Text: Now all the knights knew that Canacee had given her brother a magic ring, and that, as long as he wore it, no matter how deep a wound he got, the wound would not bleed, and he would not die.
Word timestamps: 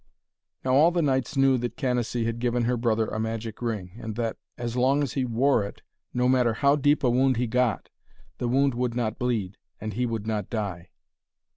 Now 0.65 0.73
all 0.73 0.89
the 0.89 1.03
knights 1.03 1.37
knew 1.37 1.59
that 1.59 1.77
Canacee 1.77 2.25
had 2.25 2.39
given 2.39 2.63
her 2.63 2.75
brother 2.75 3.05
a 3.05 3.19
magic 3.19 3.61
ring, 3.61 3.91
and 3.99 4.15
that, 4.15 4.37
as 4.57 4.75
long 4.75 5.03
as 5.03 5.13
he 5.13 5.25
wore 5.25 5.63
it, 5.63 5.83
no 6.11 6.27
matter 6.27 6.53
how 6.53 6.75
deep 6.75 7.03
a 7.03 7.09
wound 7.11 7.37
he 7.37 7.45
got, 7.45 7.89
the 8.39 8.47
wound 8.47 8.73
would 8.73 8.95
not 8.95 9.19
bleed, 9.19 9.59
and 9.79 9.93
he 9.93 10.07
would 10.07 10.25
not 10.25 10.49
die. 10.49 10.89